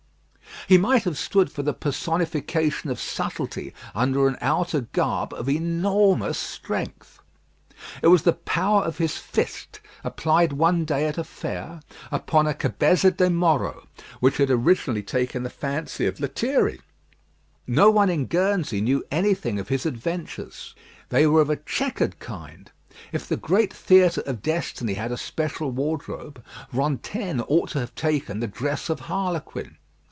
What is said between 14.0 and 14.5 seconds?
which